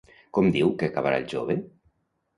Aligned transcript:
Com 0.37 0.47
diu 0.55 0.71
que 0.79 0.89
acabarà 0.89 1.21
el 1.25 1.29
jove? 1.37 1.61